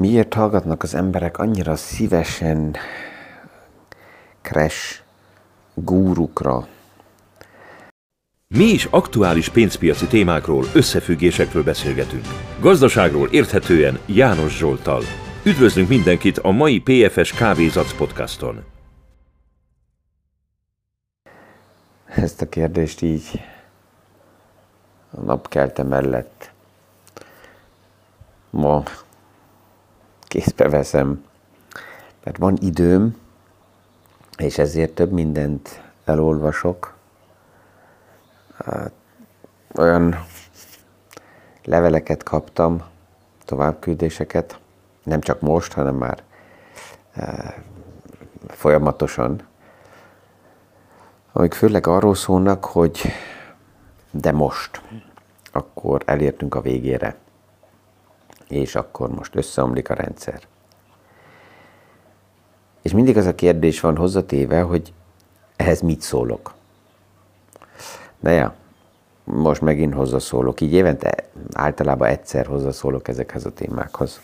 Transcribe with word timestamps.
Miért 0.00 0.34
hallgatnak 0.34 0.82
az 0.82 0.94
emberek 0.94 1.38
annyira 1.38 1.76
szívesen 1.76 2.76
crash 4.40 5.00
gúrukra? 5.74 6.66
Mi 8.46 8.64
is 8.64 8.84
aktuális 8.84 9.48
pénzpiaci 9.48 10.06
témákról, 10.06 10.64
összefüggésekről 10.74 11.62
beszélgetünk. 11.62 12.24
Gazdaságról 12.60 13.28
érthetően 13.28 13.98
János 14.06 14.56
Zsoltal. 14.56 15.02
Üdvözlünk 15.44 15.88
mindenkit 15.88 16.38
a 16.38 16.50
mai 16.50 16.80
PFS 16.80 17.32
Kávézac 17.32 17.96
podcaston. 17.96 18.64
Ezt 22.04 22.42
a 22.42 22.48
kérdést 22.48 23.02
így 23.02 23.40
a 25.10 25.20
napkelte 25.20 25.82
mellett 25.82 26.52
ma 28.50 28.82
kézbe 30.30 30.68
veszem, 30.68 31.24
mert 32.24 32.36
van 32.36 32.56
időm, 32.60 33.16
és 34.36 34.58
ezért 34.58 34.94
több 34.94 35.10
mindent 35.12 35.82
elolvasok. 36.04 36.94
Olyan 39.74 40.24
leveleket 41.64 42.22
kaptam, 42.22 42.82
továbbküldéseket, 43.44 44.60
nem 45.02 45.20
csak 45.20 45.40
most, 45.40 45.72
hanem 45.72 45.94
már 45.94 46.22
folyamatosan, 48.48 49.42
amik 51.32 51.54
főleg 51.54 51.86
arról 51.86 52.14
szólnak, 52.14 52.64
hogy 52.64 53.02
de 54.10 54.32
most, 54.32 54.82
akkor 55.52 56.02
elértünk 56.06 56.54
a 56.54 56.60
végére 56.60 57.16
és 58.50 58.74
akkor 58.74 59.10
most 59.10 59.36
összeomlik 59.36 59.90
a 59.90 59.94
rendszer. 59.94 60.40
És 62.82 62.92
mindig 62.92 63.16
az 63.16 63.26
a 63.26 63.34
kérdés 63.34 63.80
van 63.80 63.96
hozzatéve, 63.96 64.60
hogy 64.60 64.92
ehhez 65.56 65.80
mit 65.80 66.00
szólok. 66.00 66.54
De 68.20 68.30
ja, 68.30 68.54
most 69.24 69.60
megint 69.60 69.94
hozzaszólok. 69.94 70.60
Így 70.60 70.72
évente 70.72 71.14
általában 71.52 72.08
egyszer 72.08 72.46
hozzaszólok 72.46 73.08
ezekhez 73.08 73.44
a 73.44 73.52
témákhoz. 73.52 74.20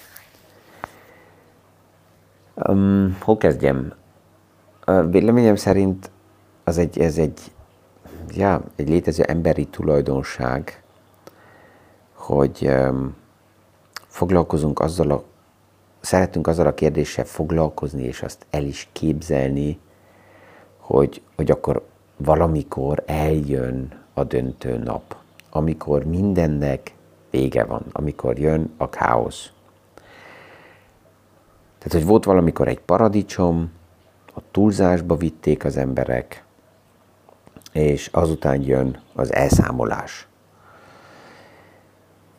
Um, 2.54 3.16
hol 3.20 3.36
kezdjem? 3.36 3.92
A 4.84 5.00
véleményem 5.00 5.56
szerint 5.56 6.10
az 6.64 6.78
egy, 6.78 6.98
ez 6.98 7.18
egy, 7.18 7.40
ja, 8.30 8.62
egy 8.76 8.88
létező 8.88 9.22
emberi 9.22 9.66
tulajdonság, 9.66 10.82
hogy 12.12 12.58
um, 12.62 13.16
foglalkozunk 14.16 14.80
azzal 14.80 15.10
a, 15.10 15.22
szeretünk 16.00 16.46
azzal 16.46 16.66
a 16.66 16.74
kérdéssel 16.74 17.24
foglalkozni, 17.24 18.02
és 18.02 18.22
azt 18.22 18.46
el 18.50 18.64
is 18.64 18.88
képzelni, 18.92 19.78
hogy, 20.78 21.22
hogy 21.34 21.50
akkor 21.50 21.86
valamikor 22.16 23.02
eljön 23.06 24.02
a 24.14 24.24
döntő 24.24 24.78
nap, 24.78 25.16
amikor 25.50 26.04
mindennek 26.04 26.94
vége 27.30 27.64
van, 27.64 27.82
amikor 27.92 28.38
jön 28.38 28.72
a 28.76 28.88
káosz. 28.88 29.50
Tehát, 31.78 31.92
hogy 31.92 32.06
volt 32.06 32.24
valamikor 32.24 32.68
egy 32.68 32.80
paradicsom, 32.80 33.72
a 34.34 34.40
túlzásba 34.50 35.16
vitték 35.16 35.64
az 35.64 35.76
emberek, 35.76 36.44
és 37.72 38.08
azután 38.12 38.62
jön 38.62 39.00
az 39.14 39.32
elszámolás. 39.32 40.28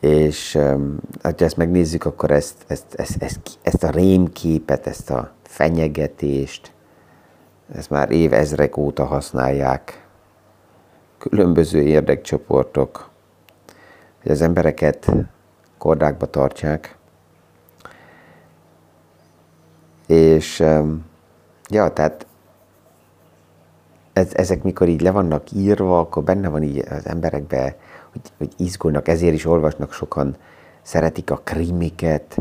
És 0.00 0.58
ha 1.22 1.32
ezt 1.36 1.56
megnézzük, 1.56 2.04
akkor 2.04 2.30
ezt, 2.30 2.64
ezt, 2.66 2.94
ezt, 2.94 3.22
ezt, 3.22 3.58
ezt 3.62 3.84
a 3.84 3.90
rémképet, 3.90 4.86
ezt 4.86 5.10
a 5.10 5.32
fenyegetést, 5.42 6.72
ezt 7.74 7.90
már 7.90 8.10
évezrek 8.10 8.76
óta 8.76 9.04
használják 9.04 10.06
különböző 11.18 11.82
érdekcsoportok, 11.82 13.10
hogy 14.22 14.30
az 14.30 14.40
embereket 14.40 15.12
kordákba 15.78 16.26
tartsák. 16.26 16.96
És 20.06 20.58
ja, 21.68 21.92
tehát 21.92 22.26
ez, 24.12 24.34
ezek 24.34 24.62
mikor 24.62 24.88
így 24.88 25.00
le 25.00 25.10
vannak 25.10 25.50
írva, 25.52 25.98
akkor 25.98 26.22
benne 26.24 26.48
van 26.48 26.62
így 26.62 26.84
az 26.90 27.06
emberekbe 27.06 27.76
hogy, 28.22 28.32
hogy 28.38 28.66
izgulnak, 28.66 29.08
ezért 29.08 29.34
is 29.34 29.44
olvasnak 29.44 29.92
sokan, 29.92 30.36
szeretik 30.82 31.30
a 31.30 31.40
krimiket 31.44 32.36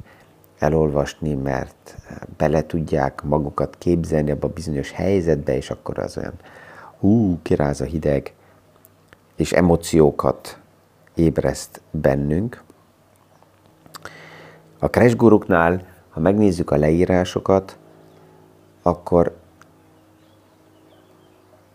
elolvasni, 0.60 1.34
mert 1.34 1.96
bele 2.38 2.66
tudják 2.66 3.24
magukat 3.24 3.76
képzelni 3.78 4.32
abba 4.32 4.48
a 4.48 4.54
bizonyos 4.54 4.92
helyzetbe, 4.92 5.56
és 5.56 5.70
akkor 5.70 6.00
az 6.00 6.18
olyan 6.18 6.34
hú, 7.00 7.40
kiráz 7.42 7.82
a 7.82 7.86
hideg, 7.86 8.34
és 9.36 9.52
emóciókat 9.52 10.60
ébreszt 11.14 11.82
bennünk. 11.92 12.64
A 14.80 14.88
Crash 14.88 15.18
ha 16.10 16.20
megnézzük 16.20 16.72
a 16.72 16.76
leírásokat, 16.76 17.78
akkor 18.82 19.36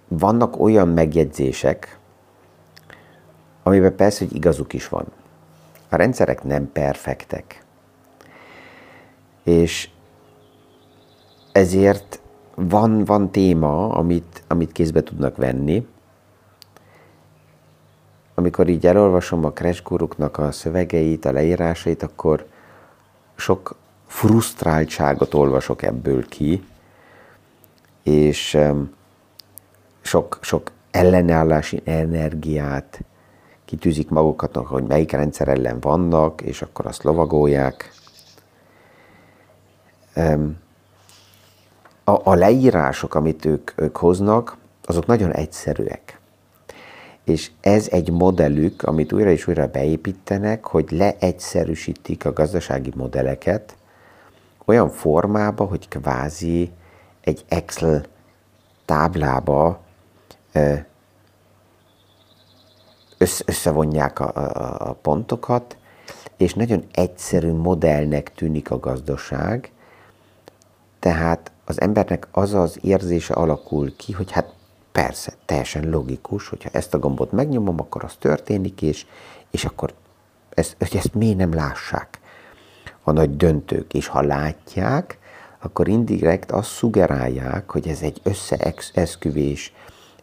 vannak 0.08 0.60
olyan 0.60 0.88
megjegyzések, 0.88 1.98
amiben 3.62 3.96
persze, 3.96 4.24
hogy 4.24 4.36
igazuk 4.36 4.72
is 4.72 4.88
van. 4.88 5.04
A 5.88 5.96
rendszerek 5.96 6.42
nem 6.42 6.72
perfektek. 6.72 7.64
És 9.44 9.90
ezért 11.52 12.20
van, 12.54 13.04
van 13.04 13.30
téma, 13.30 13.88
amit, 13.88 14.42
amit 14.48 14.72
kézbe 14.72 15.02
tudnak 15.02 15.36
venni. 15.36 15.86
Amikor 18.34 18.68
így 18.68 18.86
elolvasom 18.86 19.44
a 19.44 19.52
Crash 19.52 19.82
Guruknak 19.82 20.38
a 20.38 20.52
szövegeit, 20.52 21.24
a 21.24 21.32
leírásait, 21.32 22.02
akkor 22.02 22.46
sok 23.34 23.76
frusztráltságot 24.06 25.34
olvasok 25.34 25.82
ebből 25.82 26.28
ki, 26.28 26.64
és 28.02 28.58
sok, 30.00 30.38
sok 30.40 30.70
ellenállási 30.90 31.82
energiát, 31.84 33.04
kitűzik 33.72 34.08
magukat, 34.08 34.56
hogy 34.56 34.84
melyik 34.84 35.12
rendszer 35.12 35.48
ellen 35.48 35.80
vannak, 35.80 36.40
és 36.40 36.62
akkor 36.62 36.86
azt 36.86 37.02
lovagolják. 37.02 37.92
A, 42.04 42.30
a 42.30 42.34
leírások, 42.34 43.14
amit 43.14 43.44
ők, 43.44 43.70
ők 43.76 43.96
hoznak, 43.96 44.56
azok 44.84 45.06
nagyon 45.06 45.32
egyszerűek. 45.32 46.20
És 47.24 47.50
ez 47.60 47.88
egy 47.90 48.10
modellük, 48.10 48.82
amit 48.82 49.12
újra 49.12 49.30
és 49.30 49.46
újra 49.46 49.66
beépítenek, 49.66 50.66
hogy 50.66 50.90
leegyszerűsítik 50.90 52.24
a 52.24 52.32
gazdasági 52.32 52.92
modelleket 52.96 53.76
olyan 54.64 54.88
formába, 54.88 55.64
hogy 55.64 55.88
kvázi 55.88 56.70
egy 57.20 57.44
Excel 57.48 58.04
táblába 58.84 59.80
összevonják 63.46 64.20
a, 64.20 64.32
a, 64.34 64.88
a 64.88 64.92
pontokat, 64.92 65.76
és 66.36 66.54
nagyon 66.54 66.84
egyszerű 66.92 67.52
modellnek 67.52 68.32
tűnik 68.34 68.70
a 68.70 68.78
gazdaság, 68.78 69.72
tehát 70.98 71.50
az 71.64 71.80
embernek 71.80 72.28
az 72.30 72.54
az 72.54 72.78
érzése 72.82 73.34
alakul 73.34 73.96
ki, 73.96 74.12
hogy 74.12 74.30
hát 74.30 74.54
persze, 74.92 75.32
teljesen 75.44 75.90
logikus, 75.90 76.48
hogyha 76.48 76.68
ezt 76.72 76.94
a 76.94 76.98
gombot 76.98 77.32
megnyomom, 77.32 77.80
akkor 77.80 78.04
az 78.04 78.14
történik, 78.18 78.82
és, 78.82 79.06
és 79.50 79.64
akkor 79.64 79.94
ezt, 80.50 80.76
hogy 80.78 80.96
ezt 80.96 81.14
miért 81.14 81.36
nem 81.36 81.54
lássák? 81.54 82.20
A 83.02 83.12
nagy 83.12 83.36
döntők, 83.36 83.94
és 83.94 84.06
ha 84.06 84.20
látják, 84.20 85.18
akkor 85.58 85.88
indirekt 85.88 86.50
azt 86.50 86.70
szugerálják, 86.70 87.70
hogy 87.70 87.88
ez 87.88 88.00
egy 88.00 88.20
összeesküvés, 88.22 89.72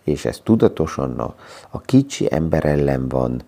és 0.10 0.26
ez 0.26 0.40
tudatosan 0.44 1.20
a, 1.20 1.36
a 1.70 1.82
kicsi 1.82 2.34
ember 2.34 2.66
ellen 2.66 3.08
van, 3.08 3.42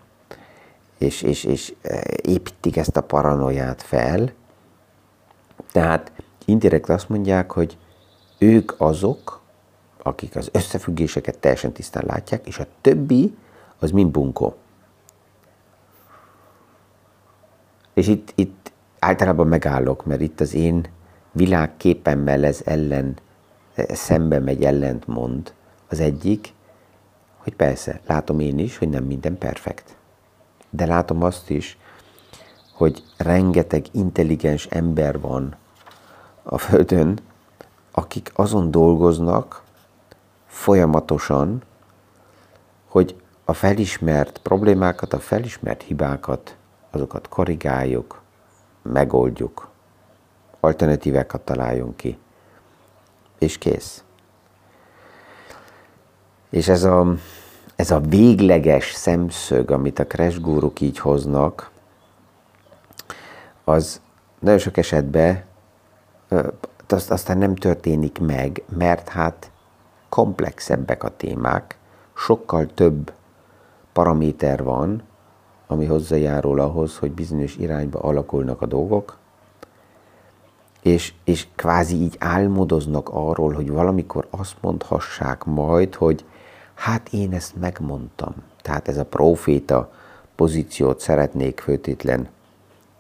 és, 0.98 1.22
és, 1.22 1.44
és 1.44 1.74
e, 1.82 2.04
építik 2.22 2.78
ezt 2.78 2.98
a 2.98 3.02
paranoiát 3.02 3.82
fel. 3.82 4.32
Tehát 5.72 6.12
indirekt 6.46 6.90
azt 6.90 7.10
mondják, 7.10 7.52
hogy 7.52 7.78
ők 8.38 8.74
azok, 8.78 9.42
akik 10.04 10.36
az 10.36 10.50
összefüggéseket 10.52 11.38
teljesen 11.38 11.72
tisztán 11.72 12.04
látják, 12.06 12.48
és 12.48 12.60
a 12.60 12.68
többi 12.82 13.38
az 13.80 13.92
mind 13.92 14.12
bunkó. 14.12 14.56
És 17.94 18.08
itt, 18.08 18.32
itt 18.36 18.72
általában 19.00 19.48
megállok, 19.48 20.06
mert 20.06 20.22
itt 20.22 20.40
az 20.40 20.54
én 20.54 20.88
világképemmel 21.32 22.46
ez 22.46 22.62
ellen 22.66 23.18
e, 23.76 23.96
szembe 23.96 24.40
megy, 24.40 24.64
ellent 24.64 25.08
mond, 25.08 25.54
az 25.92 26.00
egyik, 26.00 26.54
hogy 27.38 27.56
persze, 27.56 28.02
látom 28.08 28.40
én 28.40 28.60
is, 28.60 28.78
hogy 28.78 28.90
nem 28.90 29.04
minden 29.04 29.38
perfekt. 29.38 29.96
De 30.70 30.86
látom 30.86 31.24
azt 31.24 31.50
is, 31.50 31.78
hogy 32.74 33.04
rengeteg 33.18 33.86
intelligens 33.92 34.66
ember 34.66 35.20
van 35.20 35.56
a 36.44 36.58
Földön, 36.58 37.20
akik 37.92 38.32
azon 38.36 38.72
dolgoznak 38.72 39.64
folyamatosan, 40.46 41.64
hogy 42.88 43.16
a 43.46 43.54
felismert 43.54 44.38
problémákat, 44.38 45.14
a 45.14 45.20
felismert 45.20 45.82
hibákat, 45.82 46.56
azokat 46.92 47.28
korrigáljuk, 47.28 48.22
megoldjuk, 48.82 49.70
alternatívákat 50.60 51.42
találjunk 51.42 51.96
ki, 51.96 52.18
és 53.38 53.58
kész. 53.58 54.04
És 56.52 56.68
ez 56.68 56.84
a, 56.84 57.14
ez 57.76 57.92
a 57.92 58.00
végleges 58.00 58.92
szemszög, 58.92 59.72
amit 59.72 60.00
a 60.00 60.08
crash 60.08 60.40
így 60.80 61.00
hoznak, 61.00 61.72
az 63.64 64.02
nagyon 64.40 64.60
sok 64.60 64.78
esetben 64.78 65.44
azt 66.88 67.12
aztán 67.12 67.38
nem 67.38 67.56
történik 67.56 68.20
meg, 68.20 68.64
mert 68.78 69.10
hát 69.10 69.52
komplexebbek 70.10 71.04
a 71.04 71.16
témák, 71.16 71.78
sokkal 72.14 72.68
több 72.74 73.14
paraméter 73.94 74.64
van, 74.64 75.04
ami 75.68 75.86
hozzájárul 75.86 76.60
ahhoz, 76.60 76.98
hogy 76.98 77.12
bizonyos 77.12 77.56
irányba 77.56 78.00
alakulnak 78.00 78.62
a 78.62 78.66
dolgok, 78.66 79.18
és, 80.82 81.14
és 81.24 81.48
kvázi 81.56 81.96
így 81.96 82.16
álmodoznak 82.20 83.10
arról, 83.12 83.54
hogy 83.54 83.72
valamikor 83.72 84.28
azt 84.30 84.56
mondhassák 84.62 85.44
majd, 85.44 85.96
hogy 85.96 86.26
hát 86.82 87.10
én 87.12 87.34
ezt 87.34 87.56
megmondtam. 87.56 88.34
Tehát 88.62 88.88
ez 88.88 88.98
a 88.98 89.06
proféta 89.06 89.92
pozíciót 90.36 91.00
szeretnék 91.00 91.60
főtétlen 91.60 92.30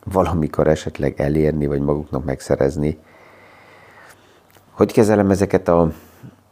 valamikor 0.03 0.67
esetleg 0.67 1.21
elérni, 1.21 1.65
vagy 1.67 1.81
maguknak 1.81 2.25
megszerezni. 2.25 2.99
Hogy 4.71 4.91
kezelem 4.91 5.29
ezeket 5.29 5.67
a, 5.67 5.91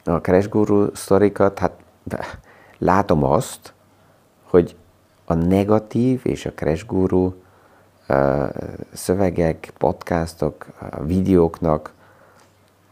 a 0.03 0.21
Crash 0.21 0.49
Guru 0.49 0.95
sztorikat? 0.95 1.59
Hát 1.59 1.73
látom 2.77 3.23
azt, 3.23 3.73
hogy 4.43 4.75
a 5.25 5.33
negatív 5.33 6.21
és 6.23 6.45
a 6.45 6.51
Crash 6.51 6.85
Guru 6.85 7.33
szövegek, 8.93 9.73
podcastok, 9.77 10.65
videóknak 11.01 11.93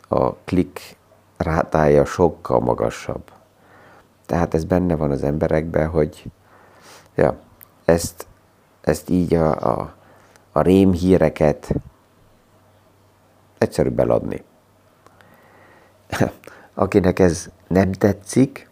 a 0.07 0.34
klik 0.34 0.98
rátája 1.38 2.06
sokkal 2.06 2.60
magasabb. 2.60 3.36
Tehát 4.27 4.53
ez 4.53 4.63
benne 4.63 4.95
van 4.95 5.12
az 5.12 5.24
emberekben, 5.24 5.88
hogy 5.88 6.24
ja, 7.15 7.38
ezt, 7.85 8.27
ezt 8.81 9.09
így 9.09 9.33
a, 9.33 9.79
a, 9.79 9.95
a 10.51 10.62
rémhíreket 10.62 11.74
egyszerű 13.57 13.89
beladni. 13.89 14.44
Akinek 16.74 17.19
ez 17.19 17.50
nem 17.68 17.91
tetszik, 17.91 18.69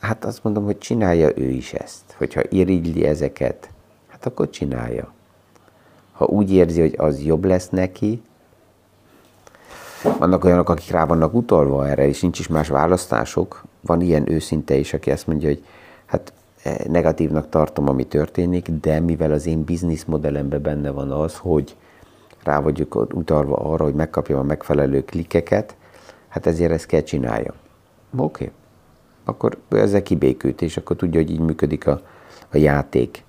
hát 0.00 0.24
azt 0.24 0.44
mondom, 0.44 0.64
hogy 0.64 0.78
csinálja 0.78 1.30
ő 1.36 1.48
is 1.48 1.72
ezt. 1.72 2.14
Hogyha 2.16 2.42
irigyli 2.48 3.04
ezeket, 3.04 3.70
hát 4.08 4.26
akkor 4.26 4.50
csinálja. 4.50 5.12
Ha 6.12 6.24
úgy 6.24 6.52
érzi, 6.52 6.80
hogy 6.80 6.94
az 6.96 7.22
jobb 7.22 7.44
lesz 7.44 7.68
neki, 7.68 8.22
vannak 10.02 10.44
olyanok, 10.44 10.68
akik 10.68 10.90
rá 10.90 11.04
vannak 11.04 11.34
utalva 11.34 11.88
erre, 11.88 12.06
és 12.06 12.20
nincs 12.20 12.38
is 12.38 12.48
más 12.48 12.68
választások. 12.68 13.64
Van 13.80 14.00
ilyen 14.00 14.30
őszinte 14.30 14.74
is, 14.74 14.94
aki 14.94 15.10
azt 15.10 15.26
mondja, 15.26 15.48
hogy 15.48 15.64
hát 16.06 16.32
eh, 16.62 16.76
negatívnak 16.88 17.48
tartom, 17.48 17.88
ami 17.88 18.04
történik, 18.04 18.68
de 18.70 19.00
mivel 19.00 19.32
az 19.32 19.46
én 19.46 19.64
bizniszmodellemben 19.64 20.62
benne 20.62 20.90
van 20.90 21.10
az, 21.10 21.36
hogy 21.36 21.76
rá 22.42 22.60
vagyok 22.60 22.94
utalva 22.94 23.56
arra, 23.56 23.84
hogy 23.84 23.94
megkapjam 23.94 24.38
a 24.38 24.42
megfelelő 24.42 25.04
klikeket, 25.04 25.76
hát 26.28 26.46
ezért 26.46 26.72
ezt 26.72 26.86
kell 26.86 27.02
csináljam. 27.02 27.54
Oké. 28.16 28.44
Okay. 28.44 28.54
Akkor 29.24 29.58
ezzel 29.68 30.02
kibékült, 30.02 30.62
és 30.62 30.76
akkor 30.76 30.96
tudja, 30.96 31.20
hogy 31.20 31.30
így 31.30 31.40
működik 31.40 31.86
a, 31.86 32.00
a 32.48 32.56
játék. 32.56 33.24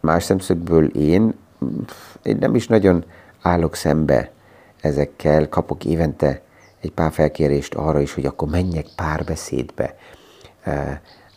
Más 0.00 0.24
szemszögből 0.24 0.86
én, 0.86 1.34
én 2.22 2.36
nem 2.40 2.54
is 2.54 2.66
nagyon 2.66 3.04
állok 3.40 3.74
szembe 3.74 4.30
ezekkel, 4.80 5.48
kapok 5.48 5.84
évente 5.84 6.42
egy 6.80 6.92
pár 6.92 7.12
felkérést 7.12 7.74
arra 7.74 8.00
is, 8.00 8.14
hogy 8.14 8.26
akkor 8.26 8.48
menjek 8.48 8.86
párbeszédbe, 8.96 9.96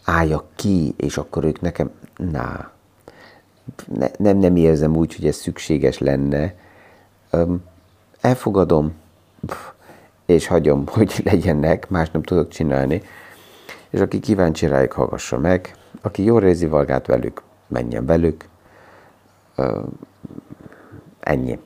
álljak 0.06 0.46
ki, 0.56 0.94
és 0.98 1.18
akkor 1.18 1.44
ők 1.44 1.62
nekem, 1.62 1.92
na, 2.18 2.72
ne, 3.88 4.08
nem, 4.18 4.38
nem 4.38 4.56
érzem 4.56 4.96
úgy, 4.96 5.16
hogy 5.16 5.28
ez 5.28 5.36
szükséges 5.36 5.98
lenne. 5.98 6.56
Elfogadom, 8.22 8.94
és 10.26 10.48
hagyom, 10.48 10.88
hogy 10.96 11.22
legyenek, 11.24 11.90
más 11.90 12.10
nem 12.12 12.24
tudok 12.24 12.50
csinálni. 12.50 13.02
És 13.90 14.00
aki 14.00 14.20
kíváncsi 14.20 14.68
rájuk, 14.68 14.92
hallgassa 14.92 15.38
meg. 15.38 15.76
Aki 16.02 16.24
jól 16.24 16.44
érzi 16.44 16.68
valgát 16.68 17.08
velük, 17.08 17.42
menjen 17.68 18.06
velük. 18.06 18.46
Ennyi 21.20 21.60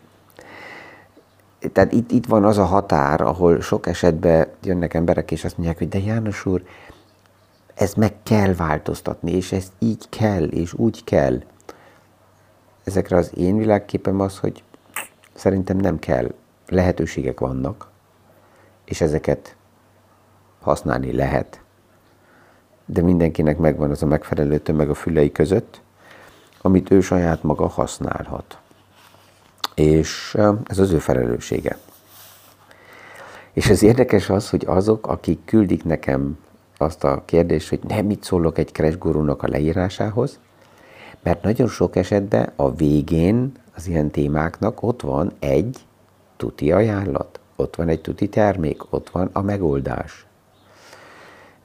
tehát 1.72 1.92
itt, 1.92 2.12
itt 2.12 2.26
van 2.26 2.44
az 2.44 2.58
a 2.58 2.66
határ, 2.66 3.22
ahol 3.22 3.62
sok 3.62 3.88
esetben 3.88 4.48
jönnek 4.64 4.94
emberek, 4.94 5.32
és 5.32 5.44
azt 5.44 5.58
mondják, 5.58 5.78
hogy 5.78 5.90
de 5.90 6.00
János 6.00 6.46
úr, 6.46 6.64
ezt 7.74 7.96
meg 7.96 8.14
kell 8.24 8.54
változtatni, 8.54 9.32
és 9.32 9.52
ezt 9.52 9.72
így 9.80 10.10
kell, 10.10 10.44
és 10.44 10.74
úgy 10.74 11.04
kell. 11.04 11.42
Ezekre 12.84 13.18
az 13.18 13.32
én 13.38 13.58
világképem 13.58 14.20
az, 14.20 14.38
hogy 14.40 14.64
szerintem 15.34 15.78
nem 15.78 16.00
kell. 16.00 16.34
Lehetőségek 16.68 17.40
vannak, 17.40 17.90
és 18.86 19.02
ezeket 19.02 19.56
használni 20.62 21.14
lehet, 21.14 21.62
de 22.86 23.02
mindenkinek 23.02 23.58
megvan 23.58 23.92
az 23.92 24.04
a 24.04 24.06
megfelelő 24.06 24.58
tömeg 24.58 24.90
a 24.90 24.94
fülei 24.94 25.32
között, 25.32 25.82
amit 26.62 26.92
ő 26.92 27.02
saját 27.02 27.44
maga 27.44 27.68
használhat 27.68 28.60
és 29.75 30.38
ez 30.68 30.80
az 30.80 30.92
ő 30.92 30.98
felelőssége. 30.98 31.77
És 33.54 33.69
ez 33.69 33.83
érdekes 33.83 34.30
az, 34.30 34.50
hogy 34.50 34.63
azok, 34.68 35.07
akik 35.07 35.39
küldik 35.45 35.83
nekem 35.83 36.38
azt 36.77 37.04
a 37.04 37.24
kérdést, 37.25 37.69
hogy 37.69 37.80
nem 37.88 38.06
mit 38.06 38.24
szólok 38.24 38.57
egy 38.57 38.72
crash 38.72 39.06
a 39.44 39.48
leírásához, 39.48 40.39
mert 41.23 41.44
nagyon 41.44 41.68
sok 41.68 41.95
esetben 41.95 42.52
a 42.56 42.76
végén 42.76 43.52
az 43.76 43.88
ilyen 43.88 44.11
témáknak 44.11 44.83
ott 44.83 45.02
van 45.02 45.31
egy 45.40 45.78
tuti 46.38 46.71
ajánlat, 46.71 47.40
ott 47.56 47.76
van 47.76 47.88
egy 47.88 48.02
tuti 48.02 48.30
termék, 48.30 48.94
ott 48.94 49.09
van 49.09 49.30
a 49.33 49.42
megoldás. 49.42 50.26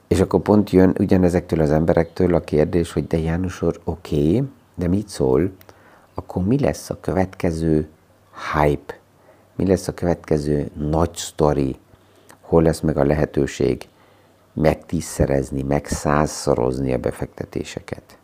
És 0.08 0.20
akkor 0.20 0.40
pont 0.40 0.70
jön 0.70 0.94
ugyanezektől 0.98 1.60
az 1.60 1.70
emberektől 1.70 2.34
a 2.34 2.40
kérdés, 2.40 2.92
hogy 2.92 3.06
de 3.06 3.18
János 3.18 3.62
úr, 3.62 3.80
oké, 3.84 4.16
okay, 4.16 4.48
de 4.74 4.88
mit 4.88 5.08
szól, 5.08 5.50
akkor 6.14 6.44
mi 6.44 6.58
lesz 6.58 6.90
a 6.90 7.00
következő 7.00 7.88
hype, 8.54 8.98
mi 9.56 9.66
lesz 9.66 9.88
a 9.88 9.94
következő 9.94 10.70
nagy 10.74 11.14
sztori, 11.14 11.76
hol 12.40 12.62
lesz 12.62 12.80
meg 12.80 12.96
a 12.96 13.04
lehetőség 13.04 13.88
megtízszerezni, 14.52 15.62
meg 15.62 15.86
százszorozni 15.86 16.92
a 16.92 16.98
befektetéseket. 16.98 18.18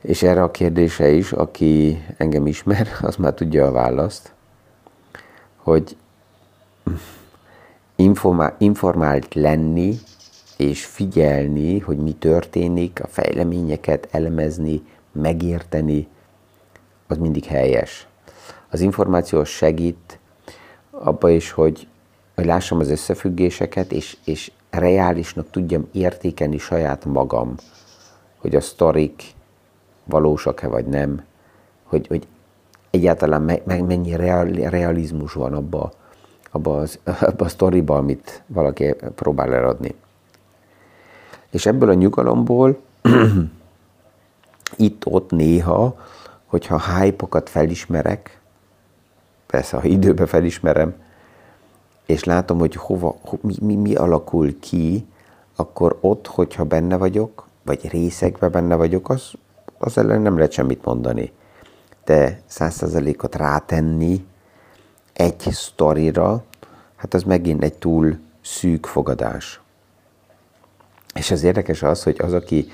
És 0.00 0.22
erre 0.22 0.42
a 0.42 0.50
kérdése 0.50 1.10
is, 1.10 1.32
aki 1.32 2.04
engem 2.16 2.46
ismer, 2.46 2.88
az 3.00 3.16
már 3.16 3.34
tudja 3.34 3.66
a 3.66 3.72
választ, 3.72 4.32
hogy 5.56 5.96
informált 8.58 9.34
lenni, 9.34 9.98
és 10.56 10.84
figyelni, 10.84 11.78
hogy 11.78 11.98
mi 11.98 12.12
történik, 12.12 13.02
a 13.02 13.06
fejleményeket 13.06 14.08
elemezni, 14.10 14.82
megérteni, 15.12 16.08
az 17.10 17.18
mindig 17.18 17.44
helyes. 17.44 18.06
Az 18.70 18.80
információ 18.80 19.44
segít 19.44 20.18
abba 20.90 21.30
is, 21.30 21.50
hogy, 21.50 21.88
hogy 22.34 22.44
lássam 22.44 22.78
az 22.78 22.88
összefüggéseket, 22.88 23.92
és, 23.92 24.16
és 24.24 24.52
reálisnak 24.70 25.50
tudjam 25.50 25.88
értékelni 25.92 26.58
saját 26.58 27.04
magam, 27.04 27.54
hogy 28.36 28.54
a 28.54 28.60
sztorik 28.60 29.22
valósak-e 30.04 30.68
vagy 30.68 30.86
nem, 30.86 31.22
hogy, 31.84 32.06
hogy 32.06 32.26
egyáltalán 32.90 33.42
me, 33.42 33.58
me, 33.64 33.82
mennyi 33.82 34.16
real, 34.16 34.46
realizmus 34.46 35.32
van 35.32 35.52
abba, 35.52 35.92
abba, 36.50 36.76
az, 36.76 36.98
abba 37.20 37.44
a 37.44 37.48
sztoriba, 37.48 37.96
amit 37.96 38.42
valaki 38.46 38.94
próbál 39.14 39.54
eladni. 39.54 39.94
És 41.50 41.66
ebből 41.66 41.88
a 41.88 41.94
nyugalomból 41.94 42.80
itt-ott 44.76 45.30
néha 45.30 45.96
hogyha 46.50 46.80
hype 46.94 47.42
felismerek, 47.44 48.40
persze, 49.46 49.76
ha 49.76 49.84
időben 49.84 50.26
felismerem, 50.26 50.94
és 52.06 52.24
látom, 52.24 52.58
hogy 52.58 52.74
hova, 52.74 53.16
mi, 53.40 53.54
mi, 53.60 53.74
mi 53.74 53.94
alakul 53.94 54.58
ki, 54.58 55.06
akkor 55.56 55.98
ott, 56.00 56.26
hogyha 56.26 56.64
benne 56.64 56.96
vagyok, 56.96 57.46
vagy 57.62 57.88
részekben 57.88 58.50
benne 58.50 58.74
vagyok, 58.74 59.08
az 59.08 59.32
az 59.82 59.98
ellen 59.98 60.20
nem 60.20 60.36
lehet 60.36 60.52
semmit 60.52 60.84
mondani. 60.84 61.32
De 62.04 62.40
százszerzalékot 62.46 63.34
rátenni 63.34 64.26
egy 65.12 65.40
sztorira, 65.40 66.44
hát 66.96 67.14
az 67.14 67.22
megint 67.22 67.62
egy 67.62 67.74
túl 67.74 68.18
szűk 68.40 68.86
fogadás. 68.86 69.60
És 71.14 71.30
az 71.30 71.42
érdekes 71.42 71.82
az, 71.82 72.02
hogy 72.02 72.20
az, 72.20 72.32
aki 72.32 72.66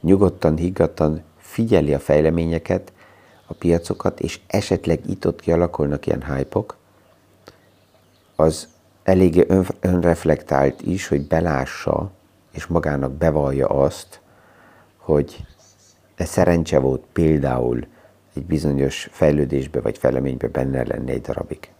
nyugodtan, 0.00 0.56
higgadtan 0.56 1.22
figyeli 1.36 1.94
a 1.94 1.98
fejleményeket, 1.98 2.92
a 3.46 3.54
piacokat, 3.54 4.20
és 4.20 4.40
esetleg 4.46 5.00
itt-ott 5.10 5.40
kialakulnak 5.40 6.06
ilyen 6.06 6.34
hype 6.34 6.60
az 8.36 8.68
eléggé 9.02 9.46
önreflektált 9.80 10.82
is, 10.82 11.08
hogy 11.08 11.26
belássa, 11.26 12.10
és 12.52 12.66
magának 12.66 13.12
bevallja 13.12 13.66
azt, 13.66 14.20
hogy 14.96 15.46
ez 16.14 16.28
szerencse 16.28 16.78
volt 16.78 17.04
például 17.12 17.86
egy 18.34 18.44
bizonyos 18.44 19.08
fejlődésbe 19.10 19.80
vagy 19.80 19.98
fejleménybe 19.98 20.48
benne 20.48 20.84
lenni 20.86 21.10
egy 21.10 21.20
darabig. 21.20 21.72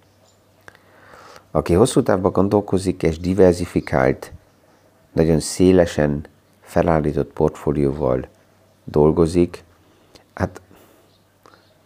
Aki 1.51 1.75
hosszú 1.75 2.03
távban 2.03 2.33
gondolkozik 2.33 3.03
és 3.03 3.19
diversifikált, 3.19 4.33
nagyon 5.13 5.41
szélesen 5.41 6.27
felállított 6.61 7.33
portfólióval 7.33 8.29
dolgozik, 8.85 9.65
hát 10.35 10.61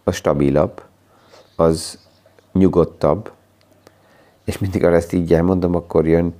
a 0.08 0.12
stabilabb, 0.12 0.82
az 1.56 1.98
nyugodtabb, 2.52 3.30
és 4.44 4.58
mindig 4.58 4.84
arra 4.84 4.94
ezt 4.94 5.12
így 5.12 5.34
elmondom, 5.34 5.74
akkor 5.74 6.06
jön 6.06 6.34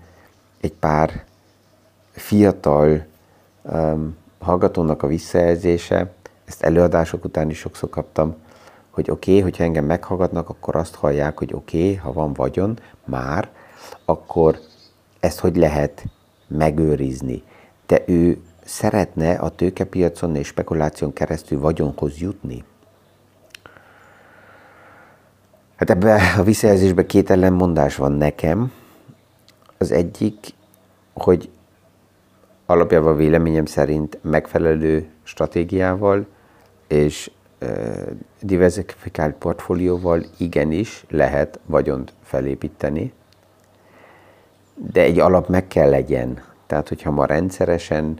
egy 0.61 0.73
pár 0.73 1.25
fiatal 2.11 3.07
um, 3.63 4.17
hallgatónak 4.39 5.03
a 5.03 5.07
visszajelzése, 5.07 6.13
ezt 6.45 6.63
előadások 6.63 7.25
után 7.25 7.51
is 7.51 7.59
sokszor 7.59 7.89
kaptam, 7.89 8.37
hogy 8.91 9.11
oké, 9.11 9.31
okay, 9.31 9.43
hogyha 9.43 9.65
engem 9.65 9.85
meghallgatnak, 9.85 10.49
akkor 10.49 10.77
azt 10.77 10.95
hallják, 10.95 11.39
hogy 11.39 11.53
oké, 11.55 11.79
okay, 11.79 11.95
ha 11.95 12.13
van 12.13 12.33
vagyon, 12.33 12.79
már, 13.05 13.51
akkor 14.05 14.59
ezt 15.21 15.39
hogy 15.39 15.57
lehet 15.57 16.05
megőrizni. 16.47 17.43
De 17.87 18.03
ő 18.07 18.43
szeretne 18.65 19.35
a 19.35 19.49
tőkepiacon 19.49 20.37
és 20.37 20.47
spekuláción 20.47 21.13
keresztül 21.13 21.61
vagyonhoz 21.61 22.19
jutni. 22.19 22.65
Hát 25.79 25.91
ebben 25.91 26.21
a 26.39 26.43
visszajelzésben 26.43 27.07
két 27.07 27.31
ellenmondás 27.31 27.97
van 27.97 28.13
nekem. 28.13 28.73
Az 29.77 29.91
egyik, 29.91 30.47
hogy 31.13 31.51
alapjában 32.67 33.17
véleményem 33.17 33.65
szerint 33.65 34.19
megfelelő 34.23 35.09
stratégiával 35.23 36.27
és 36.89 37.31
diversifikált 38.41 39.35
portfólióval 39.35 40.25
igenis 40.39 41.05
lehet 41.09 41.61
vagyont 41.67 42.13
felépíteni, 42.23 43.13
de 44.75 45.01
egy 45.01 45.19
alap 45.19 45.49
meg 45.49 45.69
kell 45.69 45.91
legyen. 45.91 46.43
Tehát, 46.67 46.89
hogyha 46.89 47.11
ma 47.11 47.25
rendszeresen 47.25 48.19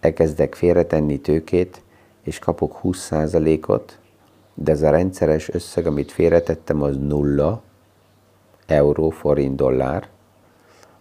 elkezdek 0.00 0.54
félretenni 0.54 1.20
tőkét, 1.20 1.82
és 2.22 2.38
kapok 2.38 2.80
20%-ot, 2.82 3.98
de 4.54 4.72
ez 4.72 4.82
a 4.82 4.90
rendszeres 4.90 5.48
összeg, 5.48 5.86
amit 5.86 6.12
félretettem, 6.12 6.82
az 6.82 6.96
nulla 6.96 7.62
euró, 8.66 9.10
forint, 9.10 9.56
dollár, 9.56 10.08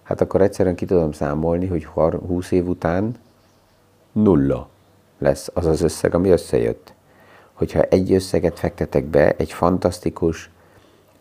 hát 0.04 0.22
akkor 0.22 0.42
egyszerűen 0.42 0.76
ki 0.76 0.86
tudom 0.86 1.12
számolni, 1.12 1.68
hogy 1.68 1.86
20 1.86 2.52
év 2.52 2.68
után 2.68 3.16
nulla 4.12 4.70
lesz 5.18 5.50
az 5.54 5.66
az 5.66 5.82
összeg, 5.82 6.16
ami 6.16 6.30
összejött. 6.30 6.94
Hogyha 7.54 7.82
egy 7.82 8.14
összeget 8.14 8.60
fektetek 8.60 9.06
be 9.06 9.36
egy 9.38 9.52
fantasztikus 9.52 10.50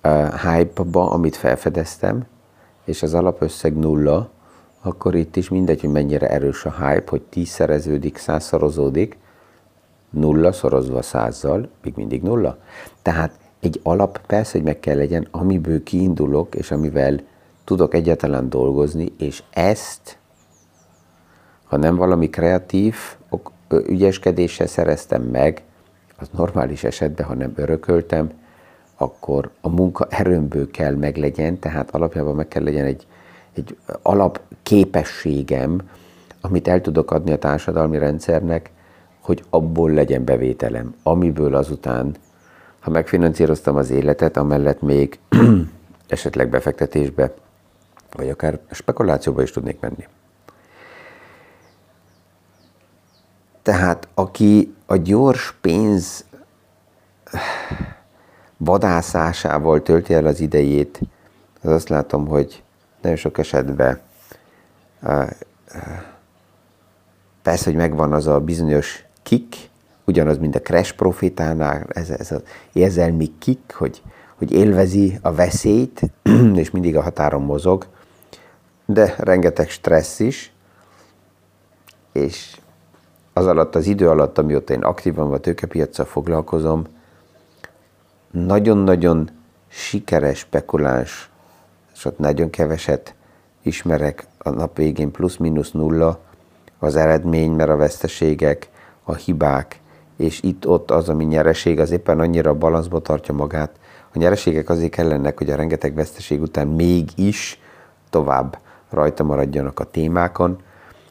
uh, 0.05 0.41
hype-ba, 0.41 1.11
amit 1.11 1.37
felfedeztem, 1.37 2.25
és 2.85 3.03
az 3.03 3.15
alapösszeg 3.15 3.77
nulla, 3.77 4.31
akkor 4.83 5.15
itt 5.15 5.37
is 5.37 5.49
mindegy, 5.49 5.81
hogy 5.81 5.91
mennyire 5.91 6.29
erős 6.29 6.65
a 6.65 6.71
hype, 6.71 7.11
hogy 7.11 7.23
tízszereződik, 7.23 8.17
százszorozódik, 8.17 9.17
nulla 10.13 10.53
szorozva 10.53 11.03
százzal, 11.03 11.69
még 11.83 11.93
mindig 11.97 12.23
nulla. 12.23 12.59
Tehát 13.03 13.39
egy 13.61 13.81
alap 13.83 14.27
persze, 14.27 14.53
hogy 14.53 14.63
meg 14.63 14.81
kell 14.81 14.97
legyen, 14.97 15.29
amiből 15.31 15.83
kiindulok, 15.83 16.55
és 16.55 16.71
amivel 16.71 17.21
tudok 17.65 17.95
egyáltalán 17.95 18.49
dolgozni, 18.49 19.13
és 19.19 19.43
ezt, 19.51 20.19
ha 21.65 21.77
nem 21.77 21.97
valami 21.97 22.31
kreatív 22.31 22.95
ügyeskedéssel 23.87 24.67
szereztem 24.67 25.23
meg, 25.23 25.63
az 26.17 26.29
normális 26.33 26.85
esetben, 26.85 27.27
ha 27.27 27.35
nem 27.35 27.53
örököltem, 27.57 28.31
akkor 28.97 29.51
a 29.61 29.69
munka 29.69 30.07
erőmből 30.11 30.71
kell 30.71 30.95
meglegyen, 30.95 31.59
tehát 31.59 31.91
alapjában 31.91 32.35
meg 32.35 32.49
kell 32.49 32.63
legyen 32.63 32.85
egy, 32.85 33.07
egy 33.53 33.77
alapképességem, 34.03 35.81
amit 36.41 36.69
el 36.69 36.81
tudok 36.81 37.11
adni 37.11 37.33
a 37.33 37.39
társadalmi 37.39 37.99
rendszernek, 37.99 38.71
hogy 39.23 39.45
abból 39.51 39.91
legyen 39.91 40.25
bevételem, 40.25 40.95
amiből 41.03 41.55
azután, 41.55 42.15
ha 42.81 42.91
megfinanszíroztam 42.91 43.77
az 43.77 43.91
életet, 43.91 44.37
amellett 44.37 44.81
még 44.81 45.19
esetleg 46.09 46.49
befektetésbe, 46.49 47.35
vagy 48.13 48.29
akár 48.29 48.59
spekulációba 48.71 49.43
is 49.43 49.51
tudnék 49.51 49.81
menni. 49.81 50.07
Tehát 53.63 54.09
aki 54.15 54.75
a 54.87 54.97
gyors 54.97 55.55
pénz 55.61 56.25
vadászásával 58.57 59.83
tölti 59.83 60.15
el 60.15 60.27
az 60.27 60.41
idejét, 60.41 61.01
az 61.63 61.71
azt 61.71 61.89
látom, 61.89 62.27
hogy 62.27 62.63
nagyon 63.01 63.17
sok 63.17 63.39
esetben 63.39 64.01
persze, 67.43 67.65
hogy 67.65 67.75
megvan 67.75 68.13
az 68.13 68.27
a 68.27 68.41
bizonyos 68.41 69.05
kick, 69.23 69.71
ugyanaz, 70.05 70.39
mint 70.39 70.55
a 70.55 70.61
Crash 70.61 70.95
Profitánál, 70.95 71.87
ez, 71.89 72.11
ez 72.11 72.33
az 72.33 72.43
érzelmi 72.73 73.33
kick, 73.39 73.73
hogy, 73.73 74.03
hogy 74.39 74.53
élvezi 74.53 75.19
a 75.23 75.33
veszélyt, 75.33 76.01
és 76.55 76.71
mindig 76.71 76.97
a 76.97 77.03
határon 77.03 77.43
mozog, 77.43 77.87
de 78.87 79.15
rengeteg 79.19 79.71
stressz 79.71 80.21
is, 80.21 80.53
és 82.13 82.57
az 83.33 83.47
alatt, 83.47 83.75
az 83.75 83.87
idő 83.87 84.09
alatt, 84.09 84.39
amióta 84.39 84.73
én 84.73 84.83
aktívan 84.83 85.33
a 85.33 85.39
tőkepiacsal 85.39 86.05
foglalkozom, 86.05 86.87
nagyon-nagyon 88.31 89.31
sikeres 89.69 90.39
spekuláns, 90.39 91.31
és 91.95 92.05
ott 92.05 92.19
nagyon 92.19 92.51
keveset 92.51 93.15
ismerek 93.63 94.27
a 94.39 94.51
nap 94.51 94.77
végén 94.77 95.11
plusz-minusz 95.11 95.71
nulla 95.71 96.19
az 96.79 96.97
eredmény, 96.97 97.51
mert 97.53 97.71
a 97.71 97.77
veszteségek, 97.77 98.71
a 99.05 99.15
hibák, 99.15 99.81
és 100.17 100.43
itt-ott 100.43 100.91
az, 100.91 101.09
ami 101.09 101.25
nyereség, 101.25 101.81
az 101.81 101.91
éppen 101.91 102.21
annyira 102.21 102.55
balanszba 102.55 103.01
tartja 103.01 103.35
magát. 103.35 103.71
A 104.15 104.19
nyereségek 104.19 104.69
azért 104.69 104.91
kellenek, 104.91 105.39
hogy 105.39 105.51
a 105.51 105.57
rengeteg 105.57 105.95
veszteség 105.95 106.41
után 106.41 106.67
mégis 106.67 107.61
tovább 108.11 108.59
rajta 108.91 109.25
maradjanak 109.25 109.81
a 109.81 109.85
témákon, 109.85 110.59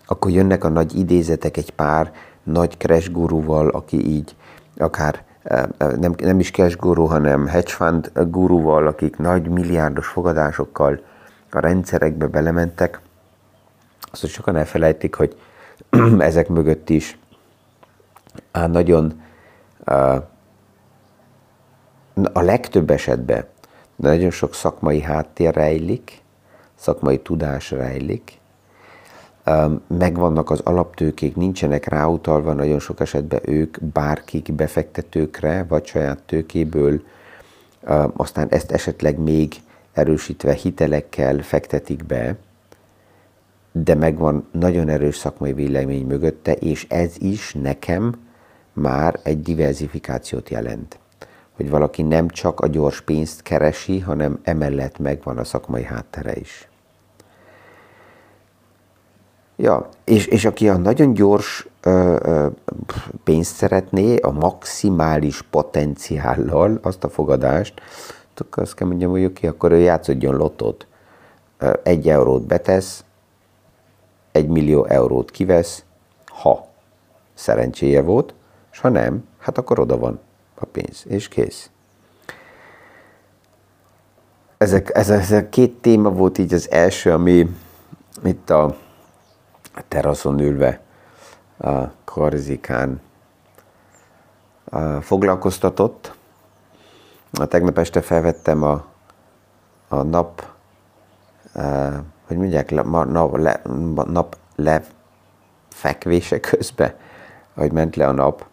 akkor 0.05 0.31
jönnek 0.31 0.63
a 0.63 0.69
nagy 0.69 0.95
idézetek 0.95 1.57
egy 1.57 1.71
pár 1.71 2.11
nagy 2.43 2.77
crash 2.77 3.11
guruval, 3.11 3.67
aki 3.67 4.07
így 4.07 4.35
akár 4.77 5.23
eh, 5.43 5.63
eh, 5.77 5.91
nem, 5.91 6.13
nem 6.17 6.39
is 6.39 6.51
cash 6.51 6.77
guru, 6.77 7.05
hanem 7.05 7.47
hedge 7.47 7.71
fund 7.71 8.11
guruval, 8.13 8.87
akik 8.87 9.17
nagy 9.17 9.47
milliárdos 9.47 10.07
fogadásokkal 10.07 10.99
a 11.51 11.59
rendszerekbe 11.59 12.27
belementek. 12.27 13.01
Azt, 14.11 14.21
hogy 14.21 14.29
sokan 14.29 14.55
elfelejtik, 14.55 15.15
hogy 15.15 15.37
ezek 16.19 16.47
mögött 16.47 16.89
is 16.89 17.19
nagyon 18.51 19.21
a 22.33 22.41
legtöbb 22.41 22.89
esetben 22.89 23.45
nagyon 23.95 24.31
sok 24.31 24.53
szakmai 24.53 25.01
háttér 25.01 25.53
rejlik, 25.53 26.21
szakmai 26.75 27.19
tudás 27.19 27.71
rejlik, 27.71 28.39
megvannak 29.87 30.49
az 30.49 30.59
alaptőkék, 30.59 31.35
nincsenek 31.35 31.85
ráutalva 31.85 32.53
nagyon 32.53 32.79
sok 32.79 32.99
esetben 32.99 33.39
ők 33.43 33.83
bárkik 33.83 34.53
befektetőkre, 34.53 35.65
vagy 35.67 35.85
saját 35.85 36.23
tőkéből, 36.25 37.01
aztán 38.15 38.47
ezt 38.49 38.71
esetleg 38.71 39.19
még 39.19 39.53
erősítve 39.93 40.53
hitelekkel 40.53 41.37
fektetik 41.37 42.05
be, 42.05 42.35
de 43.71 43.95
megvan 43.95 44.47
nagyon 44.51 44.89
erős 44.89 45.17
szakmai 45.17 45.53
vélemény 45.53 46.05
mögötte, 46.05 46.53
és 46.53 46.85
ez 46.89 47.13
is 47.17 47.53
nekem 47.53 48.29
már 48.73 49.19
egy 49.23 49.41
diversifikációt 49.41 50.49
jelent. 50.49 50.99
Hogy 51.55 51.69
valaki 51.69 52.01
nem 52.01 52.27
csak 52.27 52.59
a 52.59 52.67
gyors 52.67 53.01
pénzt 53.01 53.41
keresi, 53.41 53.99
hanem 53.99 54.39
emellett 54.43 54.99
megvan 54.99 55.37
a 55.37 55.43
szakmai 55.43 55.83
háttere 55.83 56.35
is. 56.35 56.69
Ja, 59.55 59.89
és, 60.03 60.25
és 60.25 60.45
aki 60.45 60.69
a 60.69 60.77
nagyon 60.77 61.13
gyors 61.13 61.67
ö, 61.81 62.15
ö, 62.21 62.47
pénzt 63.23 63.55
szeretné, 63.55 64.17
a 64.17 64.31
maximális 64.31 65.41
potenciállal 65.41 66.79
azt 66.81 67.03
a 67.03 67.09
fogadást, 67.09 67.81
akkor 68.41 68.63
azt 68.63 68.73
kell 68.73 68.87
mondjam, 68.87 69.11
hogy 69.11 69.25
oké, 69.25 69.47
akkor 69.47 69.71
ő 69.71 69.77
játszodjon 69.77 70.35
lotot. 70.35 70.87
Egy 71.83 72.09
eurót 72.09 72.41
betesz, 72.41 73.03
egy 74.31 74.47
millió 74.47 74.85
eurót 74.85 75.31
kivesz, 75.31 75.83
ha 76.25 76.67
szerencséje 77.33 78.01
volt, 78.01 78.33
és 78.71 78.79
ha 78.79 78.89
nem, 78.89 79.27
hát 79.37 79.57
akkor 79.57 79.79
oda 79.79 79.97
van 79.97 80.19
a 80.55 80.65
pénz, 80.65 81.03
és 81.07 81.27
kész. 81.27 81.69
Ezek, 84.57 84.89
ez, 84.93 85.09
ez 85.09 85.31
a 85.31 85.49
két 85.49 85.81
téma 85.81 86.09
volt 86.09 86.37
így 86.37 86.53
az 86.53 86.71
első, 86.71 87.11
ami 87.11 87.47
itt 88.23 88.49
a 88.49 88.75
teraszon 89.87 90.39
ülve 90.39 90.81
a 91.57 91.91
Korzikán 92.05 93.01
foglalkoztatott. 95.01 96.13
A 97.33 97.45
tegnap 97.45 97.77
este 97.77 98.01
felvettem 98.01 98.63
a, 98.63 98.85
a 99.87 100.01
nap, 100.01 100.45
hogy 102.27 102.37
mondják, 102.37 102.71
nap, 102.71 103.37
le, 103.37 103.61
nap 104.05 104.37
lefekvése 104.55 106.39
közben, 106.39 106.95
ahogy 107.53 107.71
ment 107.71 107.95
le 107.95 108.07
a 108.07 108.11
nap, 108.11 108.49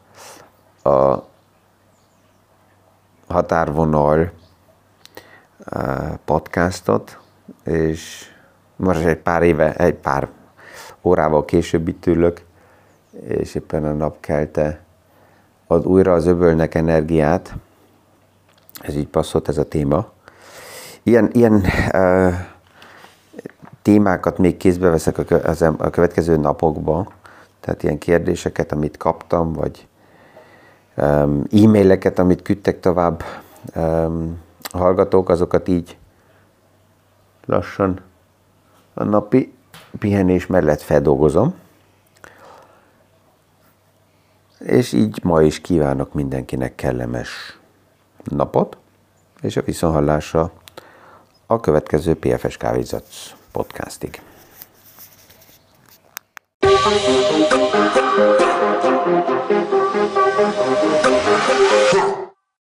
a 0.89 1.27
határvonal 3.27 4.31
podcastot, 6.25 7.19
és 7.65 8.31
most 8.77 9.05
egy 9.05 9.19
pár 9.19 9.43
éve, 9.43 9.75
egy 9.75 9.95
pár 9.95 10.29
órával 11.03 11.45
később 11.45 11.89
itt 11.89 12.07
ülök, 12.07 12.45
és 13.29 13.55
éppen 13.55 13.85
a 13.85 13.93
napkelte 13.93 14.81
ad 15.67 15.87
újra 15.87 16.13
az 16.13 16.27
öbölnek 16.27 16.75
energiát. 16.75 17.55
Ez 18.81 18.95
így 18.95 19.09
passzott 19.09 19.49
ez 19.49 19.59
a 19.59 19.69
téma. 19.69 20.11
Ilyen, 21.03 21.31
ilyen 21.33 21.65
uh, 21.93 22.35
témákat 23.83 24.39
még 24.39 24.57
kézbe 24.57 24.89
veszek 24.89 25.19
a, 25.19 25.91
következő 25.91 26.37
napokban, 26.37 27.09
tehát 27.61 27.83
ilyen 27.83 27.99
kérdéseket, 27.99 28.73
amit 28.73 28.97
kaptam, 28.97 29.53
vagy 29.53 29.88
e-maileket, 31.51 32.19
amit 32.19 32.43
küldtek 32.43 32.81
tovább 32.81 33.25
a 34.71 34.79
hallgatók, 34.79 35.29
azokat 35.29 35.69
így 35.69 35.97
lassan 37.45 38.01
a 38.95 39.05
napi 39.05 39.53
pihenés 39.99 40.47
mellett 40.47 40.81
feldolgozom. 40.81 41.55
És 44.59 44.93
így 44.93 45.21
ma 45.23 45.43
is 45.43 45.61
kívánok 45.61 46.15
mindenkinek 46.15 46.75
kellemes 46.75 47.59
napot, 48.25 48.77
és 49.41 49.57
a 49.57 49.63
viszonhallásra 49.63 50.53
a 51.47 51.61
következő 51.61 52.15
PFS 52.15 52.57
Kávézat 52.57 53.05
podcastig. 53.53 54.21
Thank 56.61 57.53
you. 57.53 57.58